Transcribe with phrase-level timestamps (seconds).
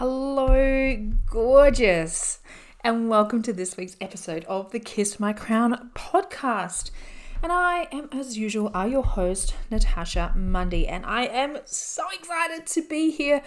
[0.00, 0.94] Hello,
[1.26, 2.38] gorgeous,
[2.84, 6.92] and welcome to this week's episode of the Kiss My Crown podcast.
[7.42, 12.64] And I am, as usual, are your host, Natasha Mundy, and I am so excited
[12.68, 13.42] to be here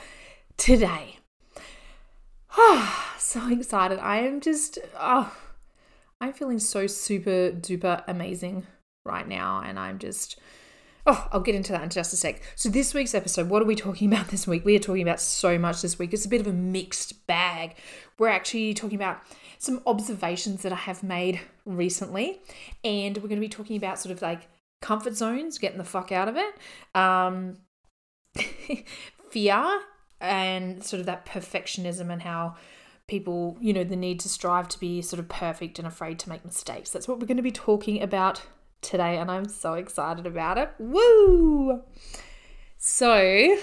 [0.57, 1.19] today.
[3.17, 3.99] so excited.
[3.99, 5.33] I am just, oh,
[6.19, 8.67] I'm feeling so super duper amazing
[9.05, 10.37] right now, and I'm just
[11.05, 12.41] Oh, I'll get into that in just a sec.
[12.55, 14.63] So, this week's episode, what are we talking about this week?
[14.65, 16.13] We are talking about so much this week.
[16.13, 17.75] It's a bit of a mixed bag.
[18.19, 19.21] We're actually talking about
[19.57, 22.41] some observations that I have made recently,
[22.83, 24.47] and we're going to be talking about sort of like
[24.81, 26.55] comfort zones, getting the fuck out of it,
[26.95, 27.57] um,
[29.29, 29.81] fear,
[30.19, 32.55] and sort of that perfectionism and how
[33.07, 36.29] people, you know, the need to strive to be sort of perfect and afraid to
[36.29, 36.91] make mistakes.
[36.91, 38.43] That's what we're going to be talking about
[38.81, 40.71] today, and I'm so excited about it.
[40.79, 41.81] Woo!
[42.77, 43.57] So,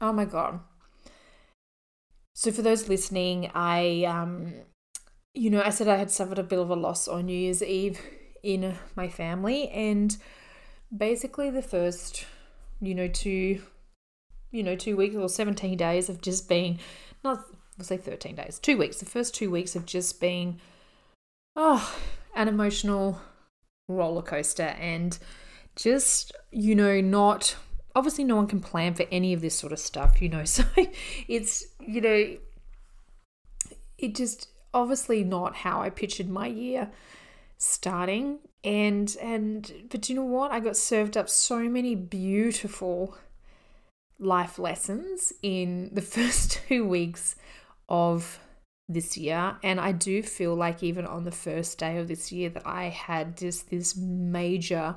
[0.00, 0.60] oh my god.
[2.34, 4.52] So, for those listening, I, um,
[5.34, 7.62] you know, I said I had suffered a bit of a loss on New Year's
[7.62, 8.00] Eve
[8.42, 10.16] in my family, and
[10.94, 12.24] basically the first,
[12.80, 13.60] you know, two,
[14.50, 16.78] you know, two weeks or 17 days of just being,
[17.22, 17.44] not,
[17.76, 20.60] we'll say 13 days, two weeks, the first two weeks of just being,
[21.56, 21.94] oh,
[22.34, 23.20] an emotional
[23.90, 25.18] roller coaster and
[25.76, 27.56] just, you know, not
[27.94, 30.44] obviously no one can plan for any of this sort of stuff, you know.
[30.44, 30.64] So
[31.28, 32.36] it's, you know,
[33.98, 36.90] it just obviously not how I pictured my year
[37.58, 40.50] starting and and but you know what?
[40.50, 43.16] I got served up so many beautiful
[44.18, 47.36] life lessons in the first 2 weeks
[47.88, 48.38] of
[48.92, 49.56] this year.
[49.62, 52.84] And I do feel like even on the first day of this year that I
[52.84, 54.96] had just this major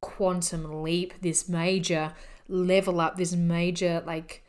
[0.00, 2.14] quantum leap, this major
[2.48, 4.42] level up, this major like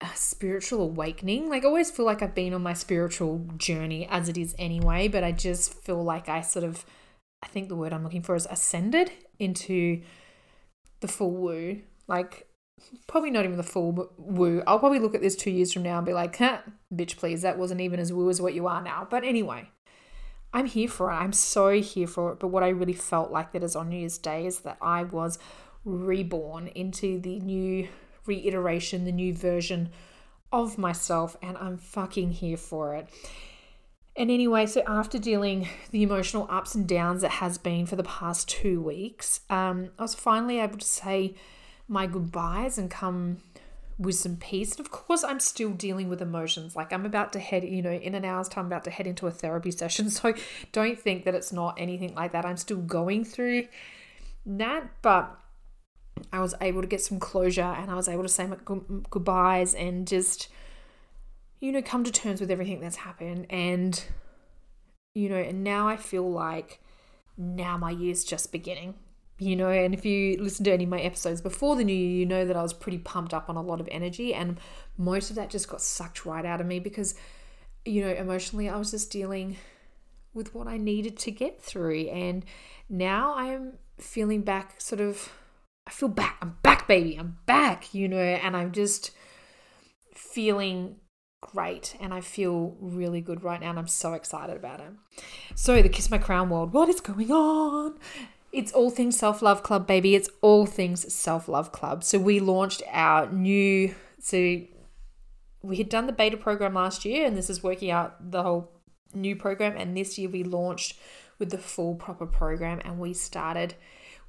[0.00, 1.48] a spiritual awakening.
[1.48, 5.08] Like I always feel like I've been on my spiritual journey as it is anyway,
[5.08, 6.84] but I just feel like I sort of
[7.42, 10.02] I think the word I'm looking for is ascended into
[11.00, 11.82] the full woo.
[12.08, 12.45] Like
[13.06, 14.62] probably not even the full woo.
[14.66, 16.58] I'll probably look at this two years from now and be like, huh,
[16.94, 19.06] bitch, please, that wasn't even as woo as what you are now.
[19.10, 19.70] But anyway,
[20.52, 21.14] I'm here for it.
[21.14, 22.40] I'm so here for it.
[22.40, 25.04] But what I really felt like that is on New Year's Day is that I
[25.04, 25.38] was
[25.84, 27.88] reborn into the new
[28.26, 29.90] reiteration, the new version
[30.52, 33.08] of myself, and I'm fucking here for it.
[34.16, 38.02] And anyway, so after dealing the emotional ups and downs that has been for the
[38.02, 41.34] past two weeks, um, I was finally able to say
[41.88, 43.38] my goodbyes and come
[43.98, 44.72] with some peace.
[44.72, 46.76] And of course, I'm still dealing with emotions.
[46.76, 49.06] Like I'm about to head, you know, in an hour's time, I'm about to head
[49.06, 50.10] into a therapy session.
[50.16, 50.34] So
[50.72, 52.44] don't think that it's not anything like that.
[52.44, 53.68] I'm still going through
[54.44, 55.38] that, but
[56.32, 58.56] I was able to get some closure and I was able to say my
[59.10, 60.48] goodbyes and just,
[61.60, 63.46] you know, come to terms with everything that's happened.
[63.50, 64.02] And,
[65.14, 66.80] you know, and now I feel like
[67.36, 68.94] now my year's just beginning
[69.38, 72.18] you know, and if you listen to any of my episodes before the new year,
[72.18, 74.58] you know that I was pretty pumped up on a lot of energy, and
[74.96, 77.14] most of that just got sucked right out of me because,
[77.84, 79.56] you know, emotionally, I was just dealing
[80.36, 82.08] with what I needed to get through.
[82.08, 82.44] And
[82.88, 85.32] now I am feeling back, sort of,
[85.86, 86.38] I feel back.
[86.40, 87.16] I'm back, baby.
[87.16, 89.10] I'm back, you know, and I'm just
[90.14, 90.96] feeling
[91.40, 94.92] great and I feel really good right now and I'm so excited about it.
[95.54, 97.94] So, the Kiss My Crown world, what is going on?
[98.56, 100.14] It's all things self love club, baby.
[100.14, 102.02] It's all things self love club.
[102.02, 104.62] So we launched our new, so
[105.60, 108.72] we had done the beta program last year, and this is working out the whole
[109.12, 109.76] new program.
[109.76, 110.98] And this year we launched
[111.38, 113.74] with the full proper program, and we started.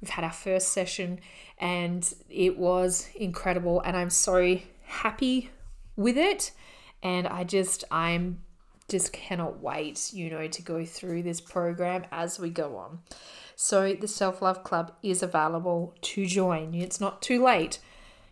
[0.02, 1.20] We've had our first session,
[1.56, 3.80] and it was incredible.
[3.80, 5.48] And I'm so happy
[5.96, 6.52] with it.
[7.02, 8.42] And I just, I'm
[8.88, 13.00] just cannot wait, you know, to go through this program as we go on.
[13.54, 16.74] So the Self Love Club is available to join.
[16.74, 17.80] It's not too late.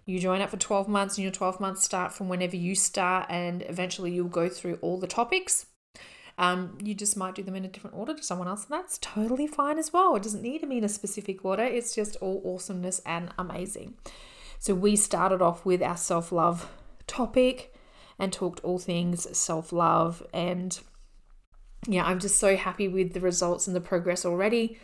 [0.06, 3.26] You join up for 12 months, and your 12 months start from whenever you start,
[3.28, 5.66] and eventually you'll go through all the topics.
[6.38, 8.98] Um, you just might do them in a different order to someone else, and that's
[8.98, 10.14] totally fine as well.
[10.14, 13.94] It doesn't need to be in a specific order, it's just all awesomeness and amazing.
[14.60, 16.70] So, we started off with our self love
[17.08, 17.74] topic,
[18.18, 20.22] and talked all things self love.
[20.32, 20.78] And
[21.86, 24.78] yeah, I'm just so happy with the results and the progress already.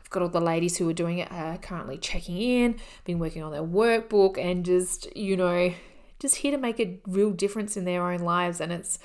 [0.00, 3.42] I've got all the ladies who are doing it uh, currently checking in, been working
[3.42, 5.74] on their workbook, and just, you know,
[6.18, 8.60] just here to make a real difference in their own lives.
[8.60, 8.98] And it's,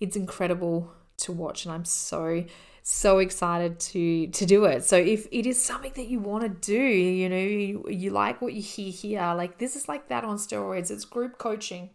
[0.00, 1.64] it's incredible to watch.
[1.64, 2.44] And I'm so,
[2.82, 4.84] so excited to to do it.
[4.84, 8.40] So if it is something that you want to do, you know, you, you like
[8.42, 10.90] what you hear here, like this is like that on steroids.
[10.90, 11.90] It's group coaching.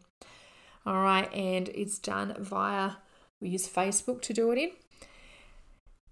[0.89, 2.93] All right, and it's done via
[3.39, 4.71] we use Facebook to do it in.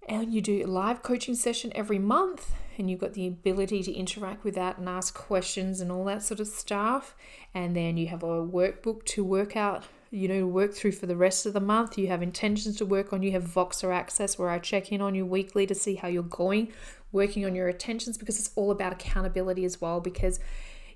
[0.08, 3.92] And you do a live coaching session every month, and you've got the ability to
[3.92, 7.16] interact with that and ask questions and all that sort of stuff.
[7.52, 11.16] And then you have a workbook to work out you know, work through for the
[11.16, 11.98] rest of the month.
[11.98, 13.22] You have intentions to work on.
[13.22, 16.22] You have Voxer access where I check in on you weekly to see how you're
[16.22, 16.72] going,
[17.12, 20.00] working on your attentions because it's all about accountability as well.
[20.00, 20.40] Because,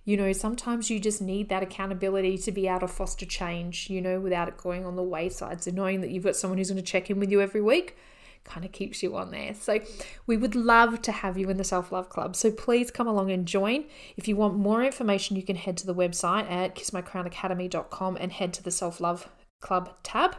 [0.05, 4.01] you know, sometimes you just need that accountability to be able to foster change, you
[4.01, 5.63] know, without it going on the wayside.
[5.63, 7.97] So knowing that you've got someone who's going to check in with you every week
[8.45, 9.55] kind of keeps you on there.
[9.55, 9.79] So
[10.27, 12.35] we would love to have you in the Self Love Club.
[12.37, 13.85] So please come along and join.
[14.17, 18.53] If you want more information, you can head to the website at kissmycrownacademy.com and head
[18.55, 19.29] to the Self Love
[19.61, 20.37] Club tab.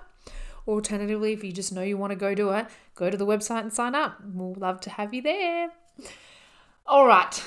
[0.67, 3.61] Alternatively, if you just know you want to go do it, go to the website
[3.61, 4.17] and sign up.
[4.25, 5.69] We'll love to have you there.
[6.85, 7.41] All right.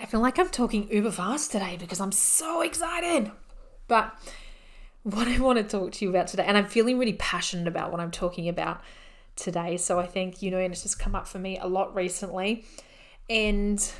[0.00, 3.30] I feel like I'm talking uber fast today because I'm so excited.
[3.88, 4.14] But
[5.02, 7.90] what I want to talk to you about today, and I'm feeling really passionate about
[7.90, 8.82] what I'm talking about
[9.36, 9.76] today.
[9.76, 12.64] So I think, you know, and it's just come up for me a lot recently.
[13.30, 13.92] And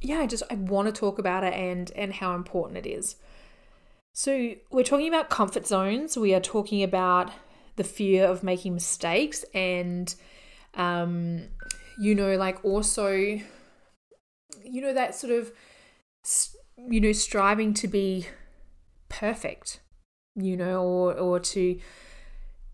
[0.00, 3.16] yeah, I just I want to talk about it and and how important it is.
[4.12, 6.16] So we're talking about comfort zones.
[6.16, 7.30] We are talking about
[7.76, 10.14] the fear of making mistakes and
[10.74, 11.48] um
[11.98, 13.40] you know like also
[14.70, 15.52] you know that sort of
[16.88, 18.26] you know striving to be
[19.08, 19.80] perfect
[20.36, 21.78] you know, or, or to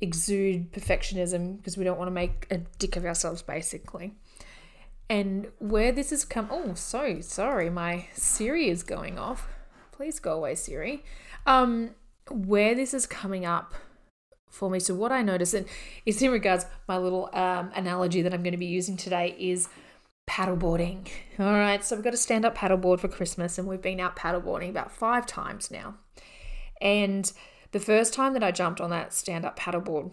[0.00, 4.14] exude perfectionism because we don't want to make a dick of ourselves, basically.
[5.08, 9.48] And where this has come, oh, so sorry, my Siri is going off.
[9.92, 11.04] Please go away, Siri.
[11.46, 11.90] Um,
[12.30, 13.74] where this is coming up
[14.50, 14.80] for me.
[14.80, 15.66] So what I notice, and
[16.04, 19.68] in regards my little um, analogy that I'm going to be using today is
[20.28, 21.08] paddleboarding.
[21.38, 24.70] All right, so we've got a stand-up paddleboard for Christmas, and we've been out paddleboarding
[24.70, 25.94] about five times now.
[26.80, 27.32] And
[27.72, 30.12] the first time that I jumped on that stand up paddleboard,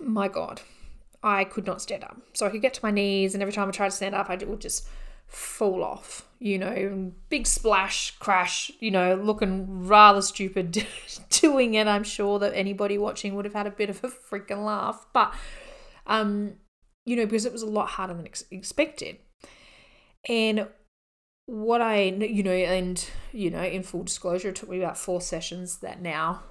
[0.00, 0.62] my God,
[1.22, 2.16] I could not stand up.
[2.32, 4.30] So I could get to my knees, and every time I tried to stand up,
[4.30, 4.88] I would just
[5.26, 10.84] fall off, you know, big splash, crash, you know, looking rather stupid
[11.30, 11.86] doing it.
[11.86, 15.32] I'm sure that anybody watching would have had a bit of a freaking laugh, but,
[16.06, 16.54] um,
[17.04, 19.18] you know, because it was a lot harder than ex- expected.
[20.28, 20.68] And
[21.46, 25.20] what I, you know, and, you know, in full disclosure, it took me about four
[25.20, 26.42] sessions that now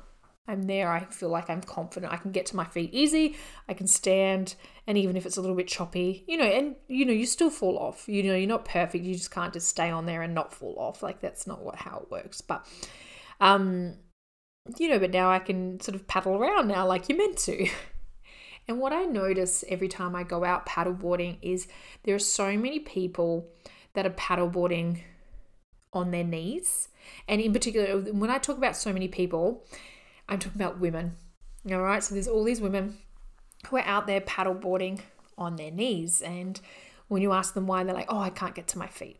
[0.47, 0.91] I'm there.
[0.91, 2.11] I feel like I'm confident.
[2.11, 3.37] I can get to my feet easy.
[3.67, 4.55] I can stand.
[4.87, 7.51] And even if it's a little bit choppy, you know, and, you know, you still
[7.51, 8.09] fall off.
[8.09, 9.05] You know, you're not perfect.
[9.05, 11.03] You just can't just stay on there and not fall off.
[11.03, 12.41] Like, that's not what how it works.
[12.41, 12.65] But,
[13.39, 13.95] um,
[14.77, 17.69] you know, but now I can sort of paddle around now like you're meant to.
[18.69, 21.67] And what I notice every time I go out paddleboarding is
[22.03, 23.49] there are so many people
[23.95, 25.01] that are paddleboarding
[25.91, 26.89] on their knees.
[27.27, 29.65] And in particular, when I talk about so many people,
[30.29, 31.15] I'm talking about women.
[31.71, 32.99] All right, so there's all these women
[33.67, 34.99] who are out there paddleboarding
[35.35, 36.21] on their knees.
[36.21, 36.61] And
[37.07, 39.19] when you ask them why, they're like, oh, I can't get to my feet.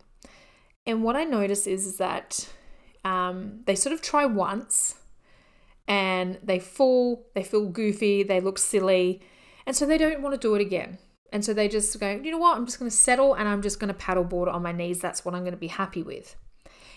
[0.85, 2.47] And what I notice is, is that
[3.03, 4.93] um, they sort of try once
[5.87, 9.23] and they fall, they feel goofy, they look silly,
[9.69, 10.97] and so they don't want to do it again.
[11.31, 13.61] And so they just go, you know what, I'm just going to settle and I'm
[13.61, 14.97] just going to paddleboard on my knees.
[14.97, 16.35] That's what I'm going to be happy with.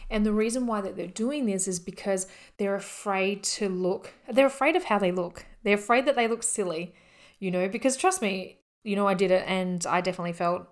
[0.08, 2.26] And the reason why that they're doing this is because
[2.56, 5.44] they're afraid to look, they're afraid of how they look.
[5.64, 6.94] They're afraid that they look silly,
[7.40, 10.66] you know, because trust me, you know, I did it and I definitely felt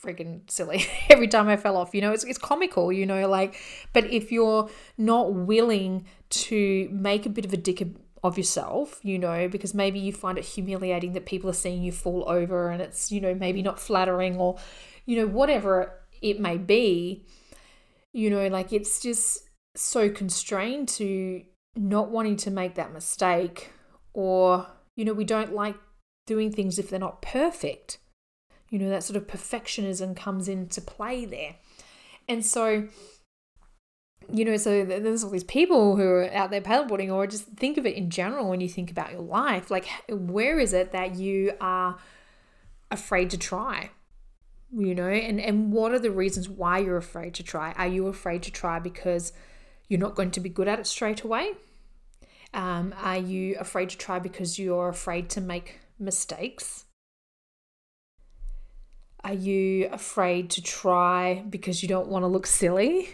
[0.00, 1.96] freaking silly every time I fell off.
[1.96, 3.56] You know, it's, it's comical, you know, like,
[3.92, 7.82] but if you're not willing to make a bit of a dick
[8.22, 11.92] of yourself, you know, because maybe you find it humiliating that people are seeing you
[11.92, 14.56] fall over and it's, you know, maybe not flattering or,
[15.06, 17.24] you know, whatever it may be,
[18.12, 21.42] you know, like it's just so constrained to
[21.76, 23.70] not wanting to make that mistake
[24.12, 25.76] or, you know, we don't like
[26.26, 27.98] doing things if they're not perfect.
[28.68, 31.56] You know, that sort of perfectionism comes into play there.
[32.28, 32.88] And so,
[34.32, 37.78] you know, so there's all these people who are out there paddleboarding, or just think
[37.78, 39.70] of it in general when you think about your life.
[39.70, 41.98] Like, where is it that you are
[42.90, 43.90] afraid to try?
[44.72, 47.72] You know, and, and what are the reasons why you're afraid to try?
[47.72, 49.32] Are you afraid to try because
[49.88, 51.52] you're not going to be good at it straight away?
[52.54, 56.84] Um, are you afraid to try because you're afraid to make mistakes?
[59.22, 63.10] Are you afraid to try because you don't want to look silly?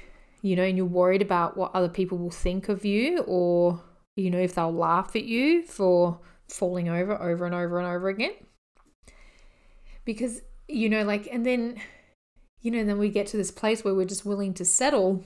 [0.46, 3.82] You know, and you're worried about what other people will think of you or,
[4.14, 8.08] you know, if they'll laugh at you for falling over over and over and over
[8.08, 8.30] again?
[10.04, 11.80] Because, you know, like, and then,
[12.60, 15.24] you know, then we get to this place where we're just willing to settle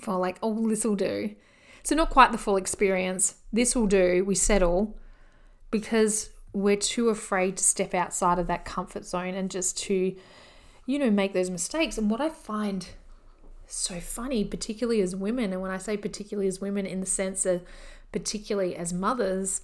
[0.00, 1.36] for like, oh, this will do.
[1.84, 3.36] So, not quite the full experience.
[3.52, 4.24] This will do.
[4.24, 4.98] We settle
[5.70, 10.16] because we're too afraid to step outside of that comfort zone and just to,
[10.86, 11.98] you know, make those mistakes.
[11.98, 12.88] And what I find
[13.72, 17.46] so funny, particularly as women, and when I say particularly as women, in the sense
[17.46, 17.62] of
[18.12, 19.62] particularly as mothers,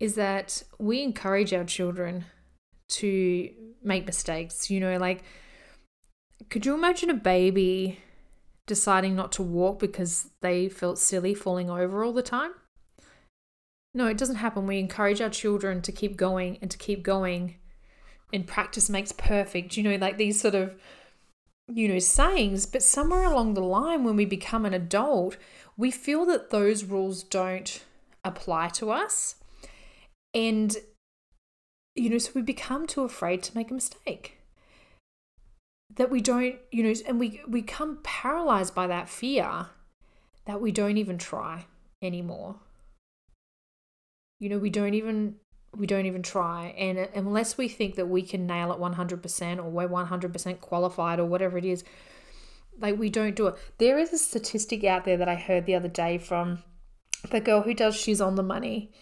[0.00, 2.24] is that we encourage our children
[2.88, 3.50] to
[3.82, 4.70] make mistakes.
[4.70, 5.22] You know, like,
[6.50, 8.00] could you imagine a baby
[8.66, 12.52] deciding not to walk because they felt silly falling over all the time?
[13.94, 14.66] No, it doesn't happen.
[14.66, 17.56] We encourage our children to keep going and to keep going.
[18.32, 19.76] And practice makes perfect.
[19.76, 20.74] You know, like these sort of,
[21.72, 22.66] you know, sayings.
[22.66, 25.36] But somewhere along the line, when we become an adult,
[25.76, 27.82] we feel that those rules don't
[28.24, 29.36] apply to us.
[30.34, 30.76] And,
[31.94, 34.38] you know, so we become too afraid to make a mistake.
[35.94, 39.66] That we don't, you know, and we, we become paralyzed by that fear
[40.44, 41.66] that we don't even try
[42.02, 42.56] anymore
[44.38, 45.36] you know we don't even
[45.76, 46.74] we don't even try.
[46.78, 51.26] And unless we think that we can nail it 100% or we're 100% qualified or
[51.26, 51.84] whatever it is
[52.80, 53.56] like we don't do it.
[53.78, 56.62] There is a statistic out there that i heard the other day from
[57.30, 58.92] the girl who does she's on the money.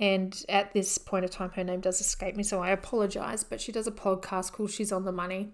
[0.00, 3.60] And at this point of time her name does escape me so i apologize but
[3.60, 5.52] she does a podcast called she's on the money.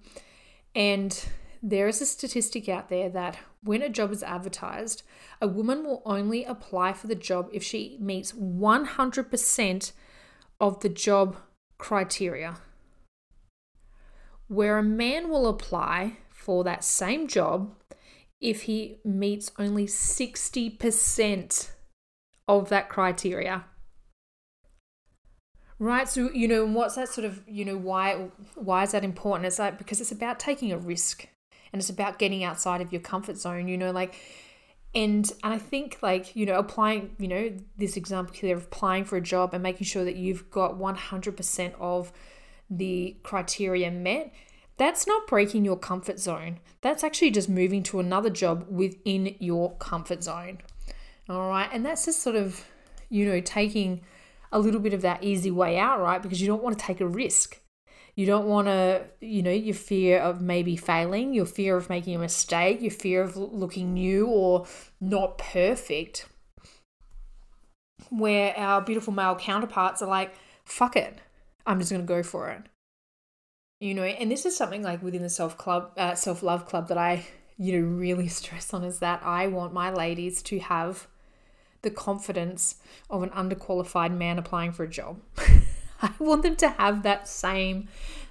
[0.75, 1.25] And
[1.63, 5.03] there is a statistic out there that when a job is advertised,
[5.43, 9.93] a woman will only apply for the job if she meets 100%
[10.61, 11.37] of the job
[11.79, 12.57] criteria.
[14.49, 17.73] Where a man will apply for that same job
[18.41, 21.71] if he meets only 60%
[22.49, 23.65] of that criteria.
[25.79, 26.09] Right.
[26.09, 29.47] So, you know, what's that sort of, you know, why why is that important?
[29.47, 31.27] It's like because it's about taking a risk
[31.73, 34.15] and it's about getting outside of your comfort zone you know like
[34.95, 39.05] and and i think like you know applying you know this example here of applying
[39.05, 42.13] for a job and making sure that you've got 100% of
[42.69, 44.33] the criteria met
[44.81, 46.59] that's not breaking your comfort zone.
[46.81, 50.61] That's actually just moving to another job within your comfort zone.
[51.29, 51.69] All right?
[51.71, 52.65] And that's just sort of
[53.11, 54.01] you know taking
[54.51, 56.23] a little bit of that easy way out right?
[56.23, 57.60] Because you don't want to take a risk
[58.21, 62.15] you don't want to, you know, your fear of maybe failing, your fear of making
[62.15, 64.67] a mistake, your fear of looking new or
[65.01, 66.27] not perfect.
[68.11, 70.35] Where our beautiful male counterparts are like,
[70.67, 71.19] fuck it,
[71.65, 72.65] I'm just going to go for it.
[73.81, 76.89] You know, and this is something like within the self club, uh, self love club
[76.89, 77.25] that I,
[77.57, 81.07] you know, really stress on is that I want my ladies to have
[81.81, 82.75] the confidence
[83.09, 85.23] of an underqualified man applying for a job.
[86.03, 87.89] I want them to have that same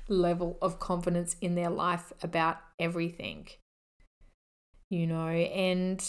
[0.08, 3.48] level of confidence in their life about everything.
[4.90, 6.04] You know, and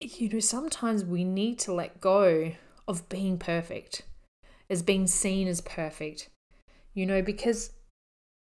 [0.00, 2.52] you know, sometimes we need to let go
[2.86, 4.02] of being perfect,
[4.68, 6.28] as being seen as perfect.
[6.92, 7.72] You know, because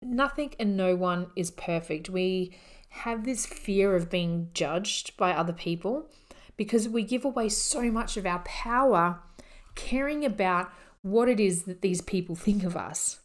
[0.02, 2.10] nothing and no one is perfect.
[2.10, 2.56] We
[2.90, 6.10] have this fear of being judged by other people
[6.58, 9.20] because we give away so much of our power
[9.76, 10.72] caring about
[11.04, 13.20] what it is that these people think of us.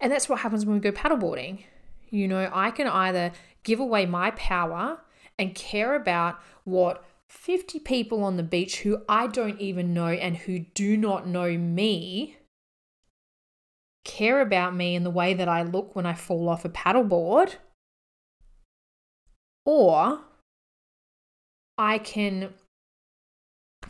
[0.00, 1.64] And that's what happens when we go paddleboarding.
[2.10, 3.32] You know, I can either
[3.64, 5.00] give away my power
[5.38, 10.36] and care about what 50 people on the beach who I don't even know and
[10.36, 12.36] who do not know me
[14.04, 17.54] care about me in the way that I look when I fall off a paddleboard.
[19.64, 20.20] Or
[21.78, 22.52] I can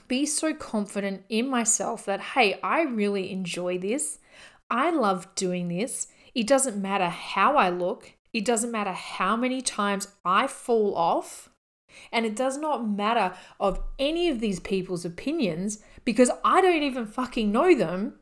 [0.08, 4.18] be so confident in myself that, hey, I really enjoy this.
[4.70, 6.08] I love doing this.
[6.34, 11.48] It doesn't matter how I look, it doesn't matter how many times I fall off.
[12.10, 17.06] And it does not matter of any of these people's opinions because I don't even
[17.06, 18.14] fucking know them.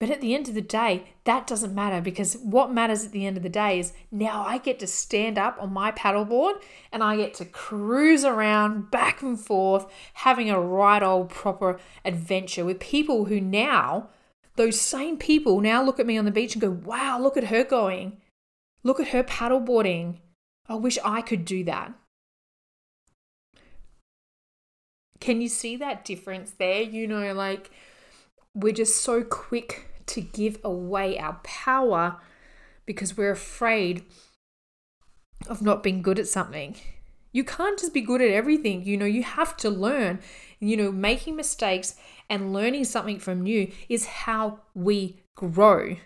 [0.00, 3.26] But at the end of the day, that doesn't matter because what matters at the
[3.26, 6.62] end of the day is now I get to stand up on my paddleboard
[6.92, 12.64] and I get to cruise around back and forth, having a right old proper adventure
[12.64, 14.10] with people who now,
[14.54, 17.44] those same people now look at me on the beach and go, wow, look at
[17.44, 18.18] her going.
[18.84, 20.18] Look at her paddleboarding.
[20.68, 21.92] I wish I could do that.
[25.18, 26.82] Can you see that difference there?
[26.82, 27.72] You know, like
[28.58, 32.20] we're just so quick to give away our power
[32.86, 34.04] because we're afraid
[35.46, 36.74] of not being good at something.
[37.32, 38.84] You can't just be good at everything.
[38.84, 40.18] You know, you have to learn.
[40.58, 41.94] You know, making mistakes
[42.28, 45.96] and learning something from new is how we grow.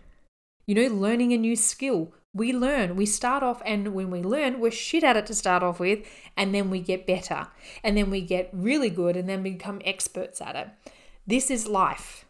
[0.67, 2.13] You know, learning a new skill.
[2.35, 2.97] We learn.
[2.97, 6.07] We start off, and when we learn, we're shit at it to start off with,
[6.37, 7.49] and then we get better,
[7.85, 10.69] and then we get really good, and then we become experts at it.
[11.27, 12.25] This is life.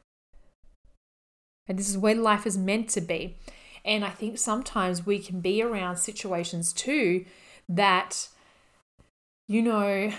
[1.68, 3.36] And this is where life is meant to be.
[3.84, 7.24] And I think sometimes we can be around situations too
[7.68, 8.28] that,
[9.48, 10.12] you know,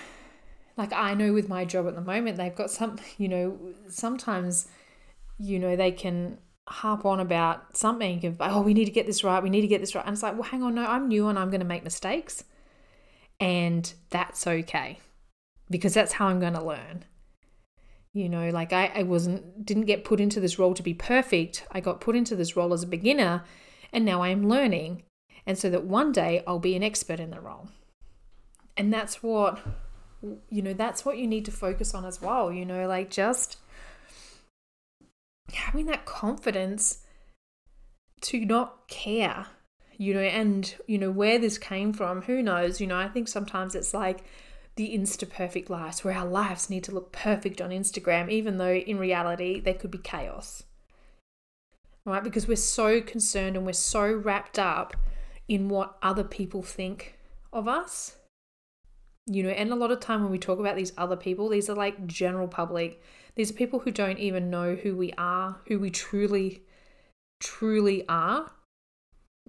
[0.77, 3.57] like I know with my job at the moment, they've got some, you know,
[3.87, 4.67] sometimes,
[5.37, 9.23] you know, they can harp on about something of, oh, we need to get this
[9.23, 10.05] right, we need to get this right.
[10.05, 12.43] And it's like, well, hang on, no, I'm new and I'm going to make mistakes.
[13.39, 14.99] And that's okay
[15.69, 17.05] because that's how I'm going to learn.
[18.13, 21.65] You know, like I, I wasn't, didn't get put into this role to be perfect.
[21.71, 23.43] I got put into this role as a beginner
[23.91, 25.03] and now I'm learning.
[25.47, 27.69] And so that one day I'll be an expert in the role.
[28.77, 29.59] And that's what,
[30.49, 32.51] you know, that's what you need to focus on as well.
[32.51, 33.57] You know, like just
[35.51, 36.99] having that confidence
[38.21, 39.47] to not care,
[39.97, 42.79] you know, and, you know, where this came from, who knows?
[42.79, 44.23] You know, I think sometimes it's like,
[44.75, 48.73] the Insta perfect lives, where our lives need to look perfect on Instagram, even though
[48.73, 50.63] in reality there could be chaos.
[52.05, 52.23] Right?
[52.23, 54.95] Because we're so concerned and we're so wrapped up
[55.47, 57.17] in what other people think
[57.51, 58.17] of us.
[59.25, 61.69] You know, and a lot of time when we talk about these other people, these
[61.69, 63.01] are like general public.
[63.35, 66.63] These are people who don't even know who we are, who we truly,
[67.39, 68.51] truly are.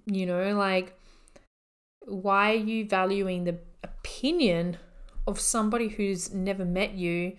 [0.05, 0.97] You know, like,
[2.05, 4.77] why are you valuing the opinion
[5.27, 7.37] of somebody who's never met you,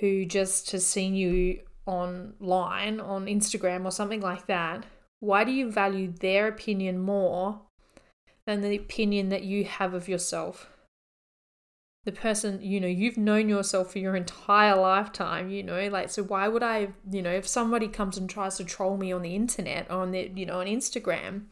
[0.00, 4.84] who just has seen you online on Instagram or something like that,
[5.20, 7.60] why do you value their opinion more
[8.46, 10.68] than the opinion that you have of yourself?
[12.04, 16.22] The person, you know, you've known yourself for your entire lifetime, you know, like, so
[16.22, 19.34] why would I, you know, if somebody comes and tries to troll me on the
[19.34, 21.46] internet on the, you know, on Instagram,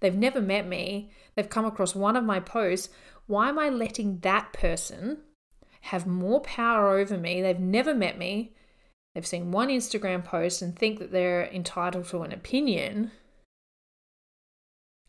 [0.00, 2.88] they've never met me, they've come across one of my posts,
[3.30, 5.18] why am I letting that person
[5.82, 7.40] have more power over me?
[7.40, 8.56] They've never met me.
[9.14, 13.12] They've seen one Instagram post and think that they're entitled to an opinion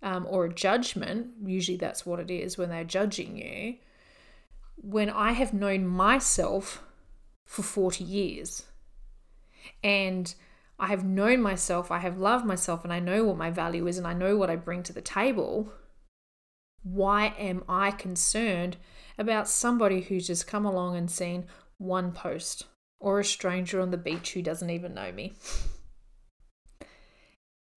[0.03, 1.29] um, or a judgment.
[1.43, 3.77] Usually that's what it is when they're judging you.
[4.75, 6.83] When I have known myself
[7.47, 8.65] for 40 years
[9.83, 10.31] and
[10.77, 13.97] I have known myself, I have loved myself, and I know what my value is
[13.97, 15.73] and I know what I bring to the table
[16.83, 18.77] why am I concerned
[19.17, 21.45] about somebody who's just come along and seen
[21.77, 22.65] one post
[22.99, 25.33] or a stranger on the beach who doesn't even know me?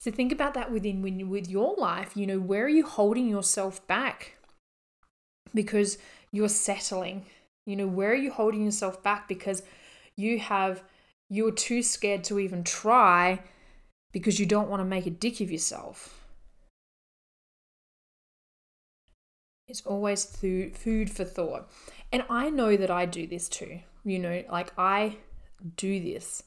[0.01, 3.27] So think about that within when with your life, you know, where are you holding
[3.27, 4.37] yourself back?
[5.55, 5.97] Because
[6.31, 7.25] you're settling.
[7.65, 9.63] You know, where are you holding yourself back because
[10.17, 10.83] you have
[11.31, 13.41] you're too scared to even try
[14.13, 16.24] because you don't want to make a dick of yourself.
[19.67, 21.71] It's always food for thought.
[22.13, 23.81] And I know that I do this too.
[24.05, 25.19] You know, like I
[25.77, 26.43] do this.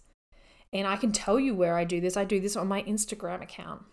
[0.72, 2.18] And I can tell you where I do this.
[2.18, 3.84] I do this on my Instagram account.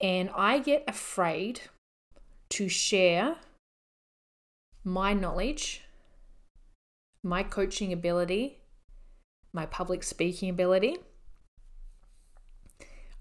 [0.00, 1.62] And I get afraid
[2.50, 3.36] to share
[4.84, 5.82] my knowledge,
[7.22, 8.58] my coaching ability,
[9.52, 10.96] my public speaking ability.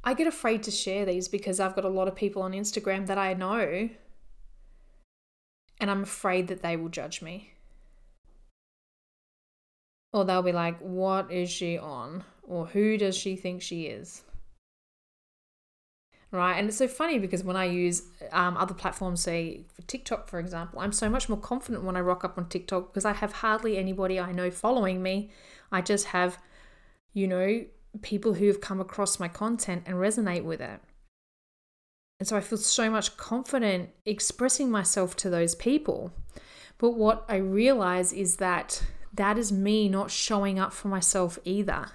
[0.03, 3.05] I get afraid to share these because I've got a lot of people on Instagram
[3.07, 3.89] that I know
[5.81, 7.53] and I'm afraid that they will judge me.
[10.13, 12.23] Or they'll be like, what is she on?
[12.43, 14.23] Or who does she think she is?
[16.29, 16.53] Right.
[16.53, 20.39] And it's so funny because when I use um, other platforms, say for TikTok, for
[20.39, 23.33] example, I'm so much more confident when I rock up on TikTok because I have
[23.33, 25.31] hardly anybody I know following me.
[25.73, 26.37] I just have,
[27.13, 27.65] you know,
[28.01, 30.79] people who have come across my content and resonate with it.
[32.21, 36.11] And so I feel so much confident expressing myself to those people.
[36.77, 41.87] But what I realize is that that is me not showing up for myself either.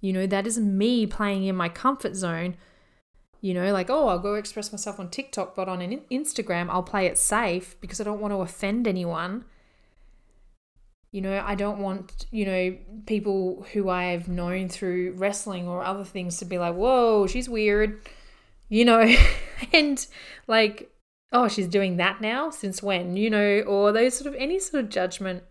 [0.00, 2.54] You know, that is me playing in my comfort zone.
[3.40, 6.84] You know, like, oh, I'll go express myself on TikTok, but on an Instagram, I'll
[6.84, 9.44] play it safe because I don't want to offend anyone.
[11.10, 16.04] You know, I don't want, you know, people who I've known through wrestling or other
[16.04, 18.00] things to be like, whoa, she's weird
[18.70, 19.14] you know,
[19.74, 20.06] and
[20.46, 20.90] like,
[21.32, 22.48] oh, she's doing that now?
[22.48, 23.18] Since when?
[23.18, 25.44] You know, or those sort of any sort of judgment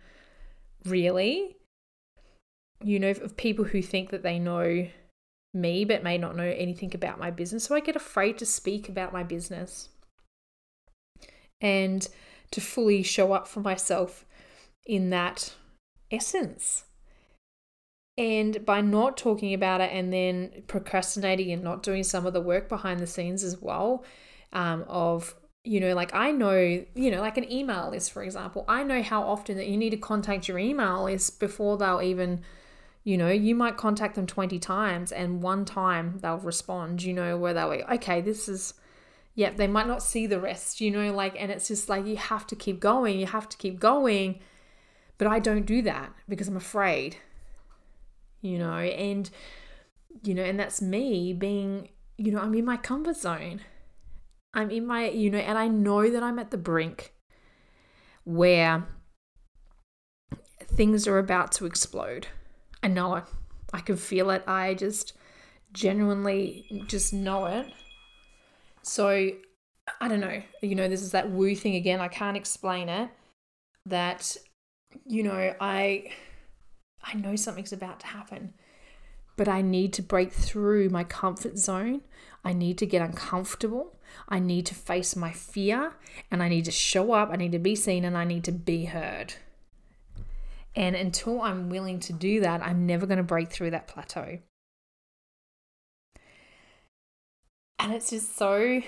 [0.84, 1.56] really.
[2.82, 4.88] You know, of people who think that they know
[5.52, 7.64] me but may not know anything about my business.
[7.64, 9.90] So I get afraid to speak about my business
[11.60, 12.08] and
[12.52, 14.24] to fully show up for myself
[14.86, 15.54] in that
[16.10, 16.84] essence.
[18.20, 22.40] And by not talking about it and then procrastinating and not doing some of the
[22.42, 24.04] work behind the scenes as well,
[24.52, 28.66] um, of, you know, like I know, you know, like an email list, for example,
[28.68, 32.42] I know how often that you need to contact your email list before they'll even
[33.02, 37.38] you know, you might contact them 20 times and one time they'll respond, you know,
[37.38, 38.74] where they'll be, okay, this is,
[39.34, 42.18] yeah, they might not see the rest, you know, like, and it's just like you
[42.18, 44.40] have to keep going, you have to keep going.
[45.16, 47.16] But I don't do that because I'm afraid,
[48.40, 49.30] you know, and,
[50.22, 53.60] you know, and that's me being, you know, I'm in my comfort zone.
[54.52, 57.14] I'm in my, you know, and I know that I'm at the brink
[58.24, 58.86] where
[60.66, 62.26] things are about to explode
[62.82, 63.24] I know it.
[63.72, 64.42] I can feel it.
[64.46, 65.12] I just
[65.72, 67.66] genuinely just know it.
[68.82, 69.30] So
[70.00, 70.42] I don't know.
[70.62, 72.00] You know, this is that woo thing again.
[72.00, 73.10] I can't explain it.
[73.86, 74.36] That
[75.06, 76.10] you know, I
[77.02, 78.54] I know something's about to happen,
[79.36, 82.02] but I need to break through my comfort zone.
[82.44, 83.96] I need to get uncomfortable.
[84.28, 85.94] I need to face my fear
[86.30, 87.30] and I need to show up.
[87.30, 89.34] I need to be seen and I need to be heard.
[90.76, 94.38] And until I'm willing to do that, I'm never going to break through that plateau.
[97.78, 98.82] And it's just so,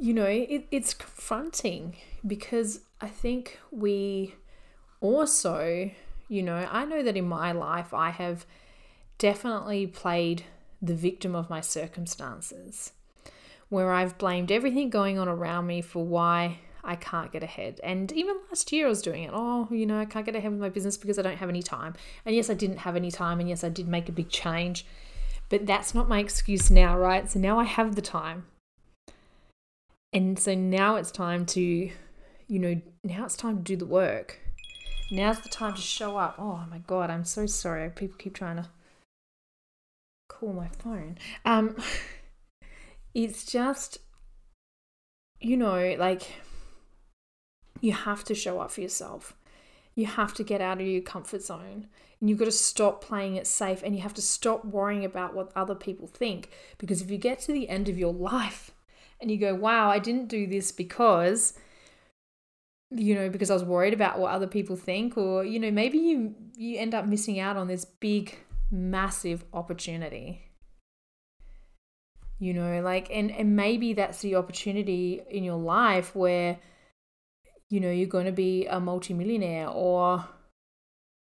[0.00, 4.34] you know, it, it's confronting because I think we
[5.00, 5.90] also,
[6.28, 8.46] you know, I know that in my life I have
[9.18, 10.44] definitely played
[10.80, 12.92] the victim of my circumstances,
[13.68, 17.80] where I've blamed everything going on around me for why I can't get ahead.
[17.84, 19.30] And even last year I was doing it.
[19.32, 21.62] Oh, you know, I can't get ahead with my business because I don't have any
[21.62, 21.94] time.
[22.26, 23.38] And yes, I didn't have any time.
[23.38, 24.84] And yes, I did make a big change.
[25.48, 27.30] But that's not my excuse now, right?
[27.30, 28.46] So now I have the time.
[30.12, 34.40] And so now it's time to, you know, now it's time to do the work.
[35.12, 36.36] Now's the time to show up.
[36.38, 37.90] Oh my God, I'm so sorry.
[37.90, 38.70] People keep trying to
[40.26, 41.18] call my phone.
[41.44, 41.76] Um,
[43.14, 43.98] it's just,
[45.38, 46.36] you know, like
[47.82, 49.36] you have to show up for yourself.
[49.94, 53.36] You have to get out of your comfort zone and you've got to stop playing
[53.36, 56.48] it safe and you have to stop worrying about what other people think.
[56.78, 58.70] Because if you get to the end of your life
[59.20, 61.52] and you go, wow, I didn't do this because
[62.94, 65.98] you know because i was worried about what other people think or you know maybe
[65.98, 68.38] you you end up missing out on this big
[68.70, 70.42] massive opportunity
[72.38, 76.58] you know like and and maybe that's the opportunity in your life where
[77.72, 80.26] you know, you're going to be a multimillionaire or,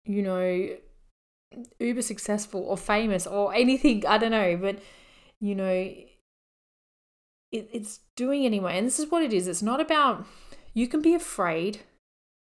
[0.05, 0.69] you know,
[1.81, 4.05] uber successful or famous or anything.
[4.07, 4.59] I don't know.
[4.59, 4.79] But,
[5.41, 6.07] you know, it,
[7.51, 8.77] it's doing anyway.
[8.77, 10.27] And this is what it is it's not about,
[10.75, 11.81] you can be afraid,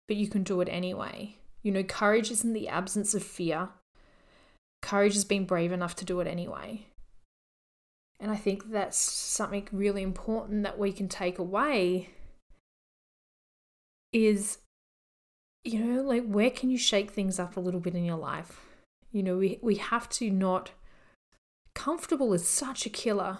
[0.08, 1.36] but you can do it anyway.
[1.62, 3.69] You know, courage isn't the absence of fear,
[4.82, 6.86] courage is being brave enough to do it anyway.
[8.19, 12.10] And I think that's something really important that we can take away
[14.13, 14.60] is
[15.65, 18.62] you know like where can you shake things up a little bit in your life?
[19.12, 20.71] You know we we have to not
[21.73, 23.39] comfortable is such a killer.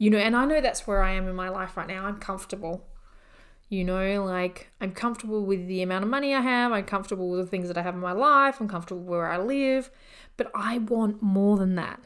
[0.00, 2.06] You know and i know that's where i am in my life right now.
[2.06, 2.89] I'm comfortable
[3.70, 7.40] you know like i'm comfortable with the amount of money i have i'm comfortable with
[7.40, 9.90] the things that i have in my life i'm comfortable where i live
[10.36, 12.00] but i want more than that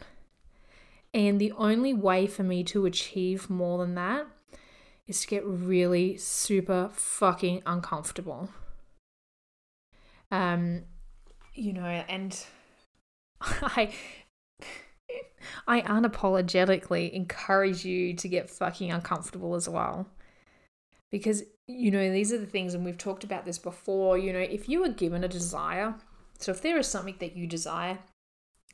[1.15, 4.27] and the only way for me to achieve more than that
[5.07, 8.49] is to get really super fucking uncomfortable.
[10.31, 10.85] Um,
[11.55, 12.45] you know, and
[13.41, 13.95] I
[15.69, 20.09] I unapologetically encourage you to get fucking uncomfortable as well.
[21.15, 24.19] Because, you know, these are the things, and we've talked about this before.
[24.19, 25.95] You know, if you are given a desire,
[26.41, 27.99] so if there is something that you desire,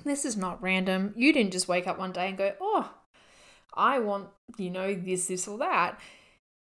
[0.04, 1.12] this is not random.
[1.16, 2.90] You didn't just wake up one day and go, oh,
[3.74, 6.00] I want, you know, this, this, or that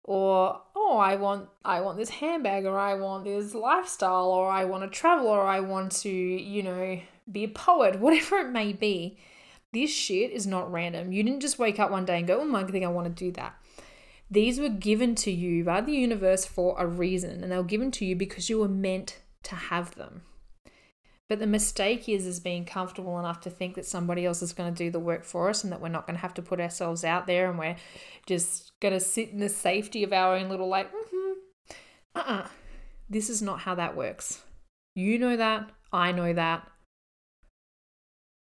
[0.05, 4.65] or oh i want i want this handbag or i want this lifestyle or i
[4.65, 6.99] want to travel or i want to you know
[7.31, 9.17] be a poet whatever it may be
[9.71, 12.55] this shit is not random you didn't just wake up one day and go oh
[12.55, 13.55] i think i want to do that
[14.33, 17.91] these were given to you by the universe for a reason and they were given
[17.91, 20.23] to you because you were meant to have them
[21.29, 24.71] but the mistake is is being comfortable enough to think that somebody else is going
[24.73, 26.59] to do the work for us and that we're not going to have to put
[26.59, 27.75] ourselves out there and we're
[28.25, 31.33] just going to sit in the safety of our own little like mm-hmm.
[32.15, 32.47] uh-uh.
[33.09, 34.41] This is not how that works.
[34.95, 35.69] You know that.
[35.91, 36.67] I know that.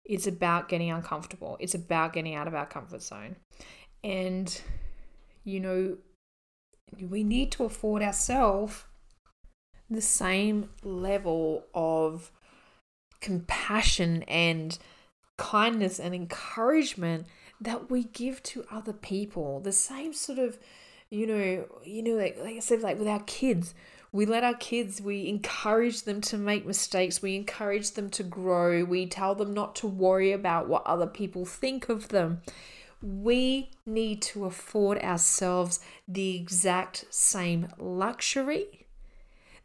[0.04, 1.56] It's about getting uncomfortable.
[1.60, 3.36] It's about getting out of our comfort zone.
[4.02, 4.60] And,
[5.44, 5.96] you know,
[7.00, 8.84] we need to afford ourselves
[9.90, 12.30] the same level of
[13.20, 14.78] compassion and
[15.36, 17.26] kindness and encouragement
[17.60, 19.60] that we give to other people.
[19.60, 20.58] The same sort of,
[21.10, 23.74] you know, you know, like, like I said, like with our kids,
[24.12, 28.84] we let our kids, we encourage them to make mistakes, we encourage them to grow,
[28.84, 32.42] we tell them not to worry about what other people think of them.
[33.02, 38.86] We need to afford ourselves the exact same luxury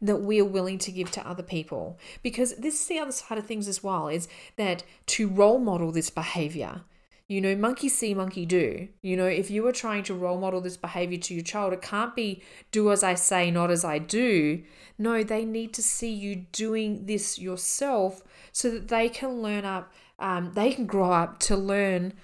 [0.00, 1.98] that we are willing to give to other people.
[2.22, 5.90] Because this is the other side of things as well is that to role model
[5.90, 6.82] this behavior,
[7.28, 8.88] you know, monkey see, monkey do.
[9.02, 11.82] You know, if you are trying to role model this behavior to your child, it
[11.82, 14.62] can't be do as I say, not as I do.
[14.96, 18.22] No, they need to see you doing this yourself
[18.52, 22.14] so that they can learn up, um, they can grow up to learn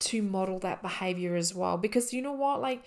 [0.00, 1.78] to model that behavior as well.
[1.78, 2.60] Because you know what?
[2.60, 2.82] Like,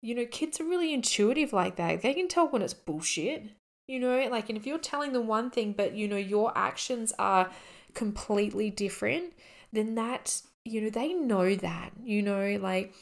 [0.00, 2.02] you know, kids are really intuitive like that.
[2.02, 3.50] They can tell when it's bullshit.
[3.86, 7.14] You know, like, and if you're telling them one thing, but you know, your actions
[7.18, 7.50] are
[7.94, 9.32] completely different,
[9.72, 12.94] then that you know, they know that, you know, like,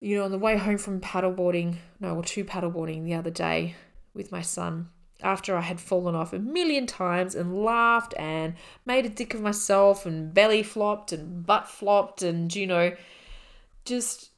[0.00, 3.74] you know, on the way home from paddleboarding, no, or to paddleboarding the other day
[4.14, 4.90] with my son,
[5.22, 9.40] after I had fallen off a million times and laughed and made a dick of
[9.40, 12.92] myself and belly flopped and butt flopped and, you know,
[13.84, 14.30] just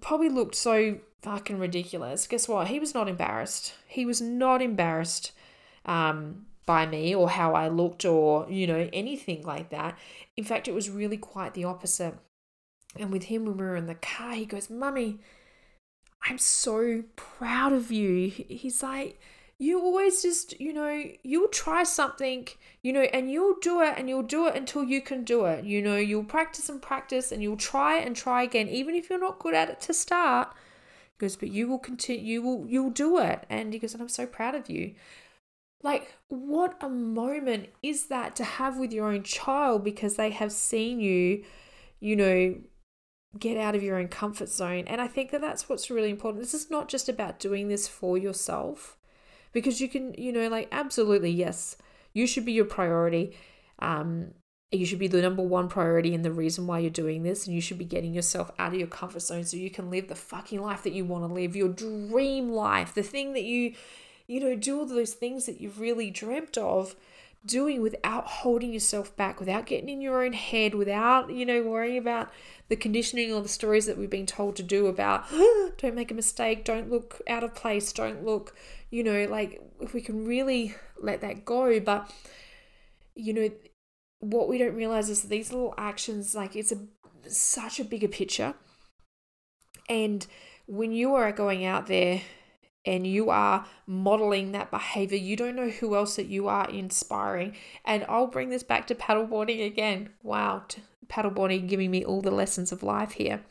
[0.00, 2.26] probably looked so fucking ridiculous.
[2.26, 2.68] Guess what?
[2.68, 3.74] He was not embarrassed.
[3.86, 5.32] He was not embarrassed.
[5.84, 9.98] Um, by me or how I looked or, you know, anything like that.
[10.36, 12.14] In fact, it was really quite the opposite.
[12.96, 15.18] And with him, when we were in the car, he goes, Mummy,
[16.22, 18.28] I'm so proud of you.
[18.28, 19.20] He's like,
[19.60, 22.48] you always just, you know, you'll try something,
[22.82, 25.66] you know, and you'll do it and you'll do it until you can do it.
[25.66, 29.20] You know, you'll practice and practice and you'll try and try again, even if you're
[29.20, 30.54] not good at it to start.
[31.12, 33.44] He goes, but you will continue, you will, you'll do it.
[33.50, 34.94] And he goes, and I'm so proud of you.
[35.82, 40.52] Like, what a moment is that to have with your own child because they have
[40.52, 41.44] seen you,
[42.00, 42.54] you know,
[43.38, 44.84] get out of your own comfort zone.
[44.86, 46.42] And I think that that's what's really important.
[46.42, 48.96] This is not just about doing this for yourself
[49.52, 51.76] because you can, you know, like, absolutely, yes,
[52.12, 53.36] you should be your priority.
[53.78, 54.32] Um,
[54.72, 57.46] you should be the number one priority and the reason why you're doing this.
[57.46, 60.08] And you should be getting yourself out of your comfort zone so you can live
[60.08, 63.74] the fucking life that you want to live, your dream life, the thing that you
[64.30, 66.94] you know, do all those things that you've really dreamt of
[67.44, 71.98] doing without holding yourself back, without getting in your own head, without, you know, worrying
[71.98, 72.30] about
[72.68, 75.24] the conditioning or the stories that we've been told to do about
[75.78, 78.54] don't make a mistake, don't look out of place, don't look,
[78.90, 81.80] you know, like if we can really let that go.
[81.80, 82.12] But,
[83.14, 83.50] you know,
[84.20, 86.78] what we don't realize is these little actions, like it's a
[87.26, 88.54] such a bigger picture.
[89.88, 90.26] And
[90.66, 92.20] when you are going out there
[92.86, 97.54] and you are modeling that behavior, you don't know who else that you are inspiring.
[97.84, 100.10] And I'll bring this back to paddleboarding again.
[100.22, 100.64] Wow,
[101.08, 103.42] paddleboarding giving me all the lessons of life here.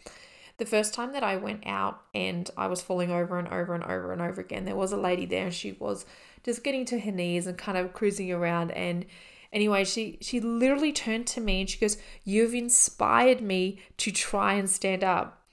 [0.57, 3.83] The first time that I went out and I was falling over and over and
[3.83, 6.05] over and over again, there was a lady there and she was
[6.43, 9.05] just getting to her knees and kind of cruising around and
[9.51, 14.53] anyway she she literally turned to me and she goes you've inspired me to try
[14.53, 15.43] and stand up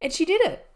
[0.00, 0.69] and she did it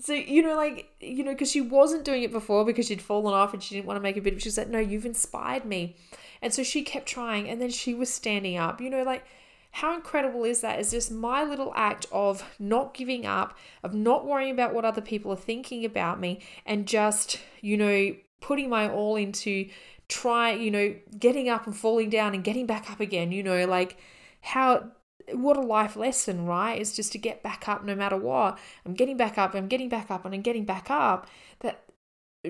[0.00, 3.32] so, you know, like, you know, because she wasn't doing it before because she'd fallen
[3.32, 4.34] off and she didn't want to make a bit.
[4.34, 5.96] Of she said, No, you've inspired me.
[6.42, 8.80] And so she kept trying and then she was standing up.
[8.80, 9.24] You know, like,
[9.70, 10.78] how incredible is that?
[10.78, 15.00] Is just my little act of not giving up, of not worrying about what other
[15.00, 19.68] people are thinking about me, and just, you know, putting my all into
[20.08, 23.64] try, you know, getting up and falling down and getting back up again, you know,
[23.64, 23.96] like
[24.42, 24.90] how
[25.32, 26.80] what a life lesson, right?
[26.80, 28.58] Is just to get back up no matter what.
[28.84, 31.26] I'm getting back up, I'm getting back up, and I'm getting back up.
[31.60, 31.84] That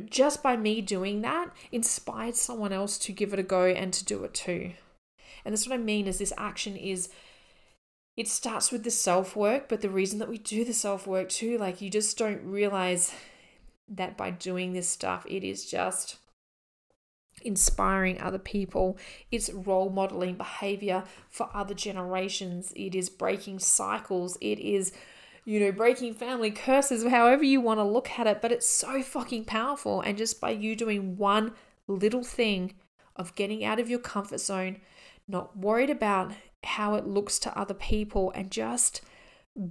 [0.06, 4.04] just by me doing that inspired someone else to give it a go and to
[4.04, 4.72] do it too.
[5.44, 7.10] And that's what I mean is this action is
[8.16, 11.28] it starts with the self work, but the reason that we do the self work
[11.28, 13.12] too, like you just don't realize
[13.88, 16.16] that by doing this stuff, it is just
[17.44, 18.98] inspiring other people,
[19.30, 24.92] it's role modeling behavior for other generations, it is breaking cycles, it is,
[25.44, 29.02] you know, breaking family curses, however you want to look at it, but it's so
[29.02, 30.00] fucking powerful.
[30.00, 31.52] And just by you doing one
[31.86, 32.74] little thing
[33.16, 34.80] of getting out of your comfort zone,
[35.28, 36.32] not worried about
[36.64, 39.02] how it looks to other people, and just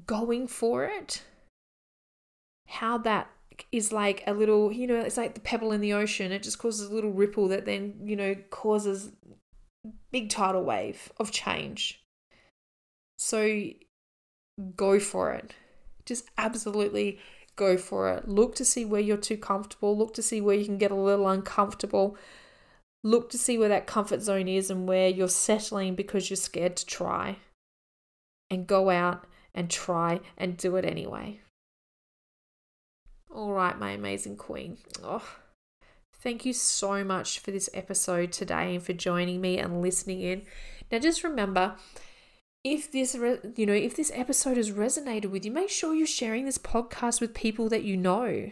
[0.05, 1.23] going for it,
[2.67, 3.29] how that
[3.71, 6.31] is like a little, you know, it's like the pebble in the ocean.
[6.31, 9.11] It just causes a little ripple that then, you know, causes
[10.11, 12.01] big tidal wave of change.
[13.17, 13.69] So
[14.75, 15.53] go for it.
[16.05, 17.19] Just absolutely
[17.55, 18.27] go for it.
[18.27, 19.97] Look to see where you're too comfortable.
[19.97, 22.17] Look to see where you can get a little uncomfortable.
[23.03, 26.75] Look to see where that comfort zone is and where you're settling because you're scared
[26.77, 27.37] to try.
[28.49, 31.39] And go out and try and do it anyway.
[33.33, 34.77] All right, my amazing queen.
[35.03, 35.27] Oh,
[36.21, 40.43] thank you so much for this episode today and for joining me and listening in.
[40.91, 41.75] Now, just remember
[42.63, 46.45] if this you know if this episode has resonated with you make sure you're sharing
[46.45, 48.49] this podcast with people that you know